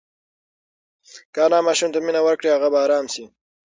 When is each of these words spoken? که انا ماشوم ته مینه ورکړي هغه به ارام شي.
که 1.33 1.39
انا 1.45 1.59
ماشوم 1.67 1.89
ته 1.93 1.99
مینه 2.05 2.21
ورکړي 2.23 2.49
هغه 2.51 2.67
به 2.73 2.79
ارام 2.85 3.05
شي. 3.13 3.23